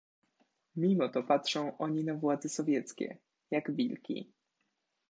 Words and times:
"Mimo 0.75 1.09
to 1.09 1.21
patrzą 1.23 1.77
oni 1.77 2.03
na 2.03 2.13
władzę 2.13 2.49
sowieckie, 2.49 3.17
jak 3.51 3.75
wilki." 3.75 4.31